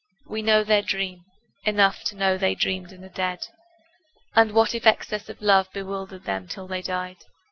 [0.25, 1.25] We know their dream;
[1.63, 3.45] enough To know they dreamed and are dead.
[4.35, 7.17] And what if excess of love Bewildered them till they died?